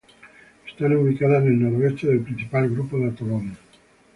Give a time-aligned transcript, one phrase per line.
[0.67, 3.57] Están ubicadas en el noroeste del principal grupo de atolones.